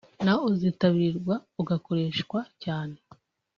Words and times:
nawo 0.23 0.43
uzitabirwa 0.51 1.35
ugakoreshwa 1.61 2.39
cyane 2.63 2.97